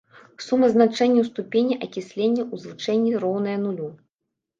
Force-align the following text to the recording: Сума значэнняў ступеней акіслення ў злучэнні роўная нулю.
Сума 0.43 0.67
значэнняў 0.75 1.27
ступеней 1.31 1.77
акіслення 1.87 2.41
ў 2.45 2.63
злучэнні 2.63 3.13
роўная 3.25 3.55
нулю. 3.67 3.91